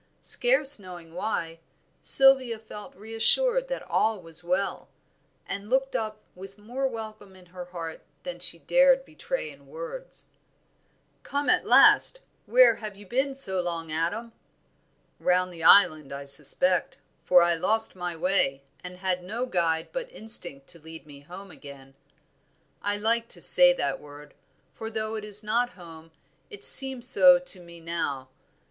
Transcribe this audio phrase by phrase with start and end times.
[0.19, 1.59] Scarce knowing why,
[2.01, 4.89] Sylvia felt reassured that all was well,
[5.45, 10.25] and looked up with more welcome in her heart than she dared betray in words.
[11.21, 12.21] "Come at last!
[12.47, 14.33] where have you been so long, Adam?"
[15.19, 20.11] "Round the Island I suspect, for I lost my way, and had no guide but
[20.11, 21.93] instinct to lead me home again.
[22.81, 24.33] I like to say that word,
[24.73, 26.09] for though it is not home
[26.49, 28.29] it seems so to me now.